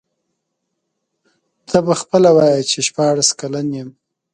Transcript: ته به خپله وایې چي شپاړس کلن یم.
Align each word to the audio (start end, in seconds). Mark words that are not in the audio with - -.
ته 1.69 1.77
به 1.85 1.93
خپله 2.01 2.29
وایې 2.37 2.61
چي 2.69 2.79
شپاړس 2.87 3.29
کلن 3.39 3.67
یم. 3.77 3.89